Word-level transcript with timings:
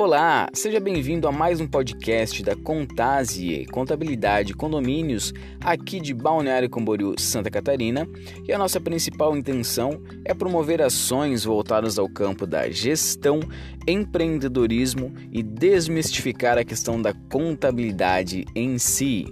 Olá, 0.00 0.48
seja 0.52 0.78
bem-vindo 0.78 1.26
a 1.26 1.32
mais 1.32 1.60
um 1.60 1.66
podcast 1.66 2.40
da 2.44 2.54
Contasie, 2.54 3.66
Contabilidade 3.66 4.54
Condomínios, 4.54 5.34
aqui 5.60 5.98
de 5.98 6.14
Balneário 6.14 6.70
Camboriú, 6.70 7.16
Santa 7.18 7.50
Catarina, 7.50 8.06
e 8.46 8.52
a 8.52 8.58
nossa 8.58 8.80
principal 8.80 9.36
intenção 9.36 10.00
é 10.24 10.32
promover 10.32 10.80
ações 10.80 11.42
voltadas 11.42 11.98
ao 11.98 12.08
campo 12.08 12.46
da 12.46 12.70
gestão, 12.70 13.40
empreendedorismo 13.88 15.12
e 15.32 15.42
desmistificar 15.42 16.56
a 16.58 16.64
questão 16.64 17.02
da 17.02 17.12
contabilidade 17.28 18.44
em 18.54 18.78
si. 18.78 19.26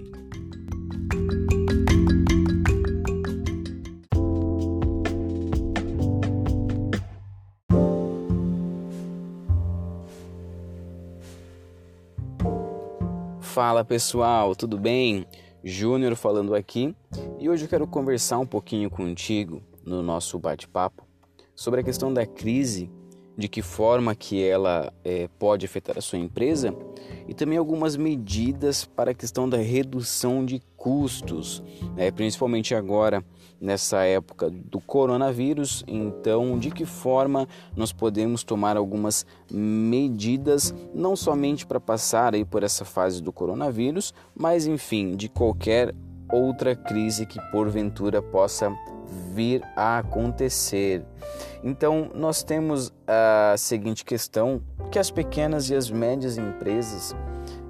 Fala 13.56 13.82
pessoal, 13.82 14.54
tudo 14.54 14.76
bem? 14.76 15.24
Júnior 15.64 16.14
falando 16.14 16.54
aqui 16.54 16.94
e 17.38 17.48
hoje 17.48 17.64
eu 17.64 17.68
quero 17.70 17.86
conversar 17.86 18.38
um 18.38 18.44
pouquinho 18.44 18.90
contigo 18.90 19.62
no 19.82 20.02
nosso 20.02 20.38
bate-papo 20.38 21.06
sobre 21.54 21.80
a 21.80 21.82
questão 21.82 22.12
da 22.12 22.26
crise, 22.26 22.90
de 23.34 23.48
que 23.48 23.62
forma 23.62 24.14
que 24.14 24.44
ela 24.44 24.92
é, 25.02 25.26
pode 25.38 25.64
afetar 25.64 25.96
a 25.96 26.02
sua 26.02 26.18
empresa 26.18 26.76
e 27.26 27.32
também 27.32 27.56
algumas 27.56 27.96
medidas 27.96 28.84
para 28.84 29.12
a 29.12 29.14
questão 29.14 29.48
da 29.48 29.56
redução 29.56 30.44
de 30.44 30.60
custos, 30.86 31.64
né? 31.96 32.12
principalmente 32.12 32.72
agora 32.72 33.24
nessa 33.60 34.04
época 34.04 34.48
do 34.48 34.78
coronavírus. 34.78 35.82
Então, 35.88 36.56
de 36.60 36.70
que 36.70 36.84
forma 36.84 37.48
nós 37.74 37.92
podemos 37.92 38.44
tomar 38.44 38.76
algumas 38.76 39.26
medidas, 39.50 40.72
não 40.94 41.16
somente 41.16 41.66
para 41.66 41.80
passar 41.80 42.36
aí 42.36 42.44
por 42.44 42.62
essa 42.62 42.84
fase 42.84 43.20
do 43.20 43.32
coronavírus, 43.32 44.14
mas 44.32 44.64
enfim, 44.64 45.16
de 45.16 45.28
qualquer 45.28 45.92
outra 46.32 46.76
crise 46.76 47.26
que 47.26 47.40
porventura 47.50 48.22
possa 48.22 48.72
vir 49.34 49.64
a 49.74 49.98
acontecer. 49.98 51.04
Então, 51.64 52.12
nós 52.14 52.44
temos 52.44 52.92
a 53.08 53.56
seguinte 53.58 54.04
questão: 54.04 54.62
que 54.92 55.00
as 55.00 55.10
pequenas 55.10 55.68
e 55.68 55.74
as 55.74 55.90
médias 55.90 56.38
empresas 56.38 57.12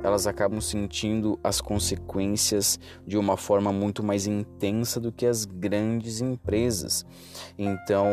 elas 0.07 0.29
acabam 0.29 0.61
sentindo 0.61 1.37
as 1.43 1.61
consequências 1.61 2.79
de 3.05 3.19
uma 3.19 3.37
forma 3.37 3.73
muito 3.73 4.05
mais 4.05 4.25
intensa 4.25 5.01
do 5.01 5.11
que 5.11 5.27
as 5.27 5.45
grandes 5.45 6.21
empresas. 6.21 7.05
Então, 7.59 8.07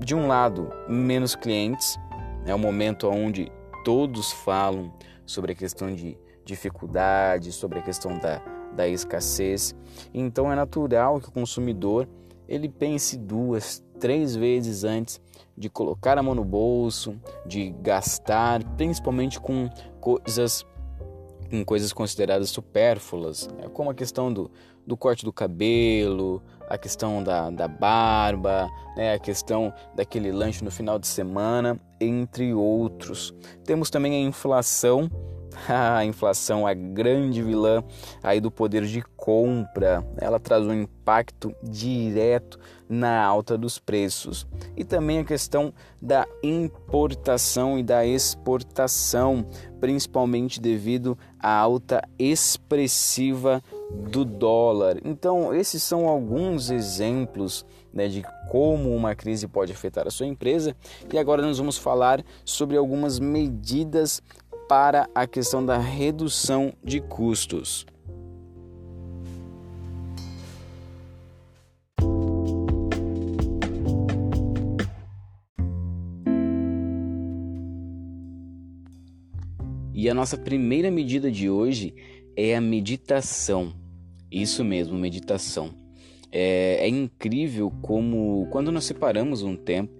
de 0.00 0.14
um 0.14 0.26
lado, 0.26 0.70
menos 0.88 1.34
clientes, 1.34 1.98
é 2.46 2.54
o 2.54 2.56
um 2.56 2.58
momento 2.58 3.06
onde 3.06 3.52
todos 3.84 4.32
falam 4.32 4.94
sobre 5.26 5.52
a 5.52 5.54
questão 5.54 5.94
de 5.94 6.16
dificuldade, 6.42 7.52
sobre 7.52 7.80
a 7.80 7.82
questão 7.82 8.18
da, 8.18 8.42
da 8.74 8.88
escassez. 8.88 9.76
Então, 10.14 10.50
é 10.50 10.56
natural 10.56 11.20
que 11.20 11.28
o 11.28 11.32
consumidor 11.32 12.08
ele 12.48 12.68
pense 12.68 13.18
duas, 13.18 13.84
três 14.00 14.34
vezes 14.34 14.84
antes 14.84 15.20
de 15.56 15.68
colocar 15.68 16.16
a 16.16 16.22
mão 16.22 16.34
no 16.34 16.44
bolso, 16.44 17.14
de 17.44 17.74
gastar, 17.82 18.64
principalmente 18.76 19.38
com 19.38 19.68
coisas 20.00 20.64
com 21.50 21.64
coisas 21.64 21.92
consideradas 21.92 22.50
supérfluas, 22.50 23.48
né? 23.56 23.68
como 23.72 23.90
a 23.90 23.94
questão 23.94 24.32
do, 24.32 24.50
do 24.86 24.96
corte 24.96 25.24
do 25.24 25.32
cabelo, 25.32 26.42
a 26.68 26.78
questão 26.78 27.22
da, 27.22 27.50
da 27.50 27.68
barba, 27.68 28.68
né? 28.96 29.14
a 29.14 29.18
questão 29.18 29.72
daquele 29.94 30.32
lanche 30.32 30.64
no 30.64 30.70
final 30.70 30.98
de 30.98 31.06
semana, 31.06 31.78
entre 32.00 32.52
outros. 32.54 33.34
Temos 33.64 33.90
também 33.90 34.14
a 34.14 34.28
inflação, 34.28 35.10
a 35.68 36.04
inflação, 36.04 36.66
a 36.66 36.74
grande 36.74 37.42
vilã 37.42 37.82
aí 38.22 38.40
do 38.40 38.50
poder 38.50 38.84
de 38.84 39.02
compra, 39.16 40.06
ela 40.18 40.38
traz 40.38 40.64
um 40.66 40.72
impacto 40.72 41.54
direto 41.62 42.58
na 42.88 43.24
alta 43.24 43.56
dos 43.56 43.78
preços. 43.78 44.46
E 44.76 44.84
também 44.84 45.18
a 45.18 45.24
questão 45.24 45.72
da 46.00 46.26
importação 46.42 47.78
e 47.78 47.82
da 47.82 48.04
exportação, 48.04 49.46
principalmente 49.80 50.60
devido 50.60 51.16
à 51.38 51.56
alta 51.56 52.02
expressiva 52.18 53.62
do 54.10 54.24
dólar. 54.24 54.98
Então, 55.04 55.54
esses 55.54 55.82
são 55.82 56.08
alguns 56.08 56.70
exemplos 56.70 57.64
né, 57.94 58.08
de 58.08 58.24
como 58.50 58.94
uma 58.94 59.14
crise 59.14 59.46
pode 59.46 59.72
afetar 59.72 60.06
a 60.06 60.10
sua 60.10 60.26
empresa. 60.26 60.76
E 61.12 61.16
agora 61.16 61.42
nós 61.42 61.58
vamos 61.58 61.78
falar 61.78 62.24
sobre 62.44 62.76
algumas 62.76 63.18
medidas 63.20 64.20
para 64.68 65.08
a 65.14 65.26
questão 65.26 65.64
da 65.64 65.78
redução 65.78 66.72
de 66.82 67.00
custos. 67.00 67.86
E 79.94 80.10
a 80.10 80.12
nossa 80.12 80.36
primeira 80.36 80.90
medida 80.90 81.30
de 81.30 81.48
hoje 81.48 81.94
é 82.36 82.54
a 82.54 82.60
meditação. 82.60 83.72
Isso 84.30 84.64
mesmo, 84.64 84.98
meditação. 84.98 85.70
É, 86.30 86.78
é 86.80 86.88
incrível 86.88 87.70
como, 87.80 88.46
quando 88.50 88.72
nós 88.72 88.84
separamos 88.84 89.42
um 89.42 89.56
tempo, 89.56 89.92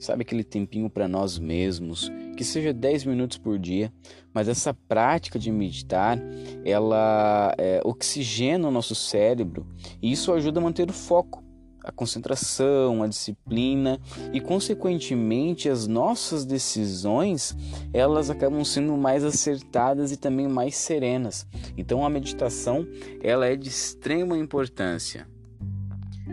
sabe 0.00 0.22
aquele 0.22 0.42
tempinho 0.42 0.88
para 0.88 1.06
nós 1.06 1.38
mesmos, 1.38 2.10
que 2.36 2.44
seja 2.44 2.72
10 2.72 3.04
minutos 3.04 3.38
por 3.38 3.58
dia, 3.58 3.92
mas 4.32 4.48
essa 4.48 4.72
prática 4.72 5.38
de 5.38 5.50
meditar, 5.50 6.18
ela 6.64 7.54
é, 7.58 7.80
oxigena 7.84 8.68
o 8.68 8.70
nosso 8.70 8.94
cérebro 8.94 9.66
e 10.00 10.12
isso 10.12 10.32
ajuda 10.32 10.60
a 10.60 10.62
manter 10.62 10.88
o 10.88 10.92
foco 10.92 11.42
a 11.84 11.90
concentração, 11.90 13.02
a 13.02 13.08
disciplina 13.08 14.00
e 14.32 14.40
consequentemente 14.40 15.68
as 15.68 15.86
nossas 15.86 16.44
decisões, 16.44 17.56
elas 17.92 18.30
acabam 18.30 18.64
sendo 18.64 18.96
mais 18.96 19.24
acertadas 19.24 20.12
e 20.12 20.16
também 20.16 20.48
mais 20.48 20.76
serenas. 20.76 21.46
Então 21.76 22.04
a 22.04 22.10
meditação, 22.10 22.86
ela 23.22 23.46
é 23.46 23.56
de 23.56 23.68
extrema 23.68 24.38
importância. 24.38 25.26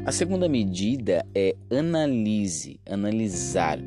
A 0.05 0.11
segunda 0.11 0.47
medida 0.47 1.25
é 1.35 1.55
analise, 1.69 2.79
analisar. 2.87 3.79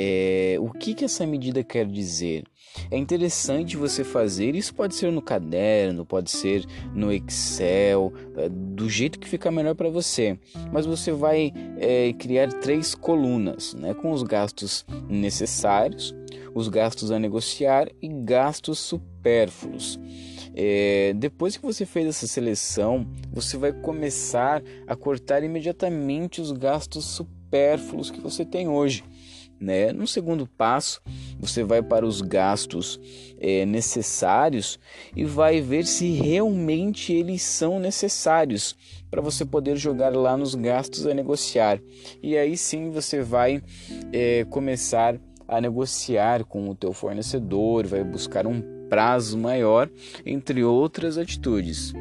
É, 0.00 0.56
o 0.60 0.70
que, 0.70 0.94
que 0.94 1.04
essa 1.04 1.26
medida 1.26 1.64
quer 1.64 1.84
dizer? 1.84 2.44
É 2.88 2.96
interessante 2.96 3.76
você 3.76 4.04
fazer, 4.04 4.54
isso 4.54 4.72
pode 4.72 4.94
ser 4.94 5.10
no 5.10 5.20
caderno, 5.20 6.06
pode 6.06 6.30
ser 6.30 6.64
no 6.94 7.12
Excel, 7.12 8.12
é, 8.36 8.48
do 8.48 8.88
jeito 8.88 9.18
que 9.18 9.28
ficar 9.28 9.50
melhor 9.50 9.74
para 9.74 9.90
você. 9.90 10.38
Mas 10.72 10.86
você 10.86 11.10
vai 11.10 11.52
é, 11.78 12.12
criar 12.12 12.52
três 12.60 12.94
colunas, 12.94 13.74
né, 13.74 13.92
com 13.92 14.12
os 14.12 14.22
gastos 14.22 14.86
necessários, 15.08 16.14
os 16.54 16.68
gastos 16.68 17.10
a 17.10 17.18
negociar 17.18 17.88
e 18.00 18.06
gastos 18.06 18.78
supérfluos. 18.78 19.98
É, 20.54 21.12
depois 21.16 21.56
que 21.56 21.62
você 21.64 21.84
fez 21.84 22.06
essa 22.06 22.28
seleção, 22.28 23.04
você 23.32 23.56
vai 23.56 23.72
começar 23.72 24.62
a 24.86 24.94
cortar 24.94 25.42
imediatamente 25.42 26.40
os 26.40 26.52
gastos 26.52 27.04
supérfluos 27.04 28.12
que 28.12 28.20
você 28.20 28.44
tem 28.44 28.68
hoje. 28.68 29.02
Né? 29.60 29.92
No 29.92 30.06
segundo 30.06 30.46
passo, 30.46 31.02
você 31.38 31.64
vai 31.64 31.82
para 31.82 32.06
os 32.06 32.20
gastos 32.20 33.00
é, 33.40 33.66
necessários 33.66 34.78
e 35.16 35.24
vai 35.24 35.60
ver 35.60 35.84
se 35.84 36.12
realmente 36.12 37.12
eles 37.12 37.42
são 37.42 37.80
necessários 37.80 38.76
para 39.10 39.20
você 39.20 39.44
poder 39.44 39.76
jogar 39.76 40.14
lá 40.14 40.36
nos 40.36 40.54
gastos 40.54 41.06
a 41.06 41.14
negociar. 41.14 41.80
E 42.22 42.36
aí 42.36 42.56
sim 42.56 42.90
você 42.90 43.20
vai 43.20 43.62
é, 44.12 44.44
começar 44.44 45.18
a 45.48 45.60
negociar 45.60 46.44
com 46.44 46.68
o 46.68 46.74
teu 46.74 46.92
fornecedor, 46.92 47.86
vai 47.86 48.04
buscar 48.04 48.46
um 48.46 48.60
prazo 48.88 49.36
maior, 49.38 49.90
entre 50.24 50.62
outras 50.62 51.18
atitudes. 51.18 51.92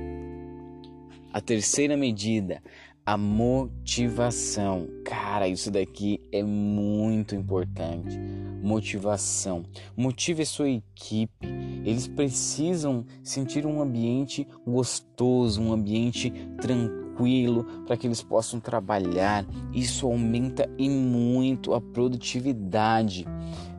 A 1.32 1.42
terceira 1.42 1.96
medida, 1.96 2.62
a 3.08 3.16
motivação. 3.16 4.86
Cara, 5.06 5.48
isso 5.48 5.72
daqui 5.72 6.20
é 6.30 6.44
muito 6.44 7.34
importante. 7.36 8.20
Motivação. 8.62 9.64
Motive 9.96 10.44
a 10.44 10.46
sua 10.46 10.70
equipe. 10.70 11.48
Eles 11.86 12.06
precisam 12.06 13.06
sentir 13.24 13.66
um 13.66 13.82
ambiente 13.82 14.46
gostoso, 14.68 15.62
um 15.62 15.72
ambiente 15.72 16.30
tranquilo 16.60 17.07
tranquilo, 17.18 17.66
para 17.86 17.98
que 17.98 18.08
eles 18.08 18.22
possam 18.22 18.60
trabalhar. 18.60 19.46
Isso 19.74 20.06
aumenta 20.06 20.70
e 20.78 20.88
muito 20.90 21.74
a 21.74 21.82
produtividade. 21.82 23.26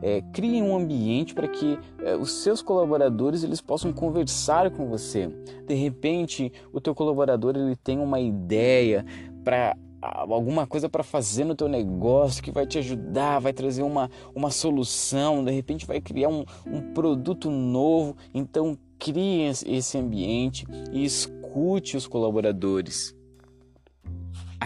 É, 0.01 0.21
crie 0.33 0.61
um 0.61 0.75
ambiente 0.75 1.33
para 1.33 1.47
que 1.47 1.77
é, 2.03 2.15
os 2.15 2.43
seus 2.43 2.61
colaboradores 2.61 3.43
eles 3.43 3.61
possam 3.61 3.93
conversar 3.93 4.69
com 4.71 4.87
você. 4.87 5.27
De 5.65 5.73
repente, 5.73 6.51
o 6.73 6.81
teu 6.81 6.93
colaborador 6.93 7.55
ele 7.55 7.75
tem 7.75 7.99
uma 7.99 8.19
ideia 8.19 9.05
para 9.43 9.75
alguma 10.01 10.65
coisa 10.65 10.87
para 10.87 11.03
fazer 11.03 11.43
no 11.43 11.55
teu 11.55 11.67
negócio 11.67 12.41
que 12.41 12.51
vai 12.51 12.65
te 12.65 12.77
ajudar, 12.77 13.39
vai 13.39 13.51
trazer 13.51 13.83
uma, 13.83 14.09
uma 14.33 14.49
solução, 14.49 15.43
de 15.43 15.51
repente 15.51 15.85
vai 15.85 15.99
criar 15.99 16.29
um, 16.29 16.45
um 16.65 16.93
produto 16.93 17.49
novo. 17.49 18.15
Então 18.33 18.77
crie 18.97 19.43
esse 19.43 19.97
ambiente 19.97 20.65
e 20.91 21.03
escute 21.03 21.97
os 21.97 22.07
colaboradores. 22.07 23.18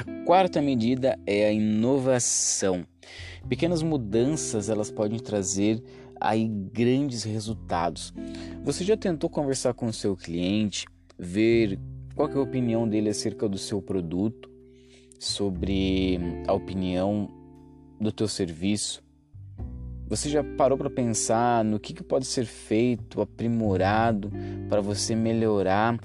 A 0.05 0.25
quarta 0.25 0.61
medida 0.61 1.17
é 1.25 1.45
a 1.45 1.51
inovação. 1.51 2.85
Pequenas 3.47 3.81
mudanças 3.81 4.67
elas 4.69 4.91
podem 4.91 5.17
trazer 5.17 5.81
aí 6.19 6.45
grandes 6.47 7.23
resultados. 7.23 8.13
Você 8.63 8.83
já 8.83 8.97
tentou 8.97 9.29
conversar 9.29 9.73
com 9.73 9.87
o 9.87 9.93
seu 9.93 10.15
cliente, 10.15 10.85
ver 11.17 11.79
qual 12.15 12.29
é 12.29 12.35
a 12.35 12.41
opinião 12.41 12.87
dele 12.87 13.09
acerca 13.09 13.47
do 13.47 13.57
seu 13.57 13.81
produto, 13.81 14.51
sobre 15.19 16.19
a 16.47 16.53
opinião 16.53 17.29
do 17.99 18.11
teu 18.11 18.27
serviço? 18.27 19.01
Você 20.07 20.29
já 20.29 20.43
parou 20.43 20.77
para 20.77 20.89
pensar 20.89 21.63
no 21.63 21.79
que, 21.79 21.93
que 21.93 22.03
pode 22.03 22.25
ser 22.25 22.45
feito, 22.45 23.21
aprimorado 23.21 24.31
para 24.69 24.81
você 24.81 25.15
melhorar 25.15 25.97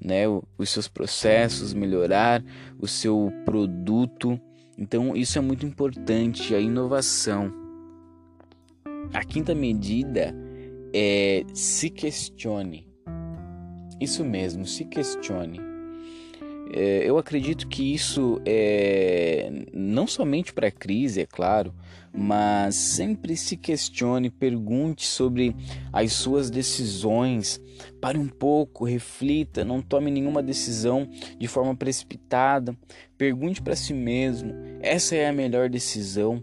né, 0.00 0.24
os 0.58 0.70
seus 0.70 0.86
processos, 0.86 1.74
melhorar 1.74 2.44
o 2.78 2.86
seu 2.86 3.32
produto? 3.44 4.40
Então, 4.78 5.16
isso 5.16 5.38
é 5.38 5.40
muito 5.40 5.64
importante, 5.64 6.54
a 6.54 6.60
inovação. 6.60 7.52
A 9.12 9.24
quinta 9.24 9.54
medida 9.54 10.34
é 10.94 11.44
se 11.54 11.88
questione. 11.90 12.86
Isso 14.00 14.24
mesmo, 14.24 14.66
se 14.66 14.84
questione. 14.84 15.65
É, 16.78 17.08
eu 17.08 17.16
acredito 17.16 17.66
que 17.66 17.94
isso 17.94 18.38
é 18.44 19.50
não 19.72 20.06
somente 20.06 20.52
para 20.52 20.68
a 20.68 20.70
crise, 20.70 21.22
é 21.22 21.26
claro, 21.26 21.74
mas 22.12 22.74
sempre 22.74 23.34
se 23.34 23.56
questione, 23.56 24.28
pergunte 24.28 25.06
sobre 25.06 25.56
as 25.90 26.12
suas 26.12 26.50
decisões, 26.50 27.58
pare 27.98 28.18
um 28.18 28.28
pouco, 28.28 28.84
reflita, 28.84 29.64
não 29.64 29.80
tome 29.80 30.10
nenhuma 30.10 30.42
decisão 30.42 31.08
de 31.38 31.48
forma 31.48 31.74
precipitada, 31.74 32.76
pergunte 33.16 33.62
para 33.62 33.74
si 33.74 33.94
mesmo: 33.94 34.52
essa 34.82 35.16
é 35.16 35.26
a 35.26 35.32
melhor 35.32 35.70
decisão? 35.70 36.42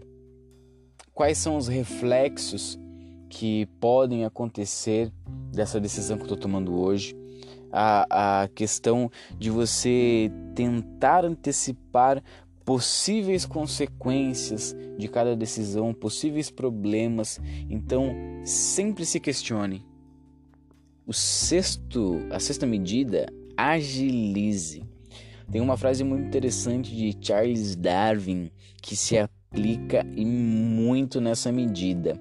Quais 1.12 1.38
são 1.38 1.56
os 1.56 1.68
reflexos 1.68 2.76
que 3.28 3.66
podem 3.78 4.24
acontecer 4.24 5.12
dessa 5.52 5.78
decisão 5.78 6.16
que 6.16 6.24
eu 6.24 6.26
estou 6.26 6.38
tomando 6.38 6.74
hoje? 6.74 7.14
A, 7.74 8.42
a 8.42 8.48
questão 8.48 9.10
de 9.36 9.50
você 9.50 10.30
tentar 10.54 11.24
antecipar 11.24 12.22
possíveis 12.64 13.44
consequências 13.44 14.74
de 14.96 15.08
cada 15.08 15.34
decisão, 15.34 15.92
possíveis 15.92 16.50
problemas. 16.50 17.40
Então, 17.68 18.14
sempre 18.44 19.04
se 19.04 19.18
questione. 19.18 19.84
O 21.06 21.12
sexto, 21.12 22.20
a 22.30 22.38
sexta 22.38 22.64
medida, 22.64 23.26
agilize. 23.56 24.84
Tem 25.50 25.60
uma 25.60 25.76
frase 25.76 26.02
muito 26.04 26.26
interessante 26.26 26.94
de 26.94 27.14
Charles 27.20 27.76
Darwin 27.76 28.50
que 28.80 28.96
se 28.96 29.18
aplica 29.18 30.06
e 30.16 30.24
muito 30.24 31.20
nessa 31.20 31.52
medida 31.52 32.18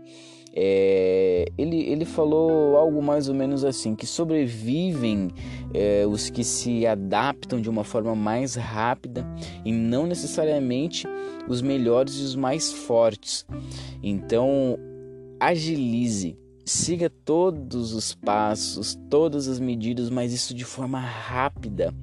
é, 0.56 1.46
ele, 1.58 1.82
ele 1.82 2.06
falou 2.06 2.78
algo 2.78 3.02
mais 3.02 3.28
ou 3.28 3.34
menos 3.34 3.66
assim: 3.66 3.96
que 3.96 4.06
sobrevivem 4.06 5.32
é, 5.74 6.06
os 6.08 6.30
que 6.30 6.44
se 6.44 6.86
adaptam 6.86 7.60
de 7.60 7.70
uma 7.70 7.84
forma 7.84 8.16
mais 8.16 8.56
rápida 8.56 9.26
e 9.66 9.72
não 9.72 10.06
necessariamente 10.06 11.08
os 11.48 11.62
melhores 11.62 12.16
e 12.20 12.24
os 12.24 12.36
mais 12.36 12.72
fortes. 12.72 13.46
Então, 14.02 14.78
agilize, 15.40 16.38
Siga 16.65 17.10
todos 17.10 17.94
os 17.94 18.15
passos, 18.15 18.98
todas 19.10 19.50
as 19.50 19.60
medidas, 19.60 20.10
mas 20.10 20.31
isso 20.31 20.54
de 20.54 20.63
forma 20.63 20.98
rápida. 20.98 21.94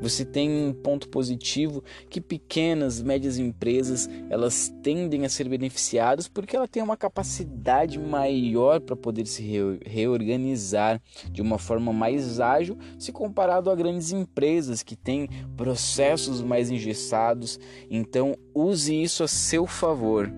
Você 0.00 0.24
tem 0.24 0.48
um 0.48 0.72
ponto 0.72 1.08
positivo 1.08 1.82
que 2.08 2.20
pequenas, 2.20 3.02
médias 3.02 3.38
empresas, 3.38 4.08
elas 4.30 4.72
tendem 4.84 5.24
a 5.24 5.28
ser 5.28 5.48
beneficiadas 5.48 6.28
porque 6.28 6.54
ela 6.54 6.68
tem 6.68 6.80
uma 6.80 6.96
capacidade 6.96 7.98
maior 7.98 8.80
para 8.80 8.94
poder 8.94 9.26
se 9.26 9.42
reorganizar 9.84 11.02
de 11.32 11.42
uma 11.42 11.58
forma 11.58 11.92
mais 11.92 12.38
ágil 12.38 12.78
se 12.96 13.10
comparado 13.10 13.68
a 13.68 13.74
grandes 13.74 14.12
empresas 14.12 14.84
que 14.84 14.94
têm 14.94 15.28
processos 15.56 16.40
mais 16.40 16.70
engessados. 16.70 17.58
Então, 17.90 18.36
use 18.54 18.94
isso 18.94 19.24
a 19.24 19.28
seu 19.28 19.66
favor. 19.66 20.32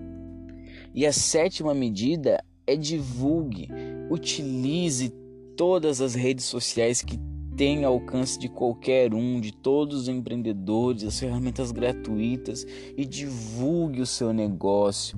E 0.95 1.05
a 1.05 1.13
sétima 1.13 1.75
medida 1.75 2.43
é 2.67 2.75
divulgue, 2.75 3.69
utilize 4.09 5.09
todas 5.55 6.01
as 6.01 6.13
redes 6.13 6.45
sociais 6.45 7.01
que 7.01 7.17
têm 7.57 7.83
alcance 7.83 8.37
de 8.37 8.47
qualquer 8.47 9.15
um, 9.15 9.41
de 9.41 9.51
todos 9.51 10.01
os 10.01 10.07
empreendedores, 10.07 11.03
as 11.03 11.19
ferramentas 11.19 11.71
gratuitas 11.71 12.63
e 12.95 13.03
divulgue 13.03 13.99
o 13.99 14.05
seu 14.05 14.31
negócio. 14.31 15.17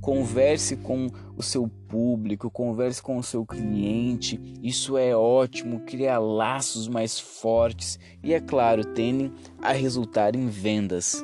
Converse 0.00 0.76
com 0.76 1.08
o 1.36 1.42
seu 1.42 1.68
público, 1.88 2.48
converse 2.48 3.02
com 3.02 3.18
o 3.18 3.24
seu 3.24 3.44
cliente. 3.44 4.40
Isso 4.62 4.96
é 4.96 5.16
ótimo, 5.16 5.80
cria 5.80 6.16
laços 6.18 6.86
mais 6.86 7.18
fortes 7.18 7.98
e, 8.22 8.32
é 8.32 8.40
claro, 8.40 8.84
tendem 8.84 9.32
a 9.60 9.72
resultar 9.72 10.36
em 10.36 10.46
vendas. 10.46 11.20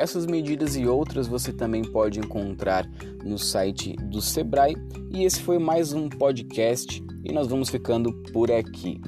Essas 0.00 0.24
medidas 0.24 0.76
e 0.76 0.86
outras 0.86 1.28
você 1.28 1.52
também 1.52 1.84
pode 1.84 2.20
encontrar 2.20 2.88
no 3.22 3.38
site 3.38 3.94
do 3.96 4.22
Sebrae. 4.22 4.74
E 5.10 5.24
esse 5.24 5.42
foi 5.42 5.58
mais 5.58 5.92
um 5.92 6.08
podcast 6.08 7.04
e 7.22 7.30
nós 7.30 7.46
vamos 7.48 7.68
ficando 7.68 8.10
por 8.32 8.50
aqui. 8.50 8.98